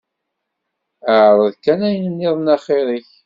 [1.23, 3.09] Ԑreḍ kan ayen nniḍen axir-ik.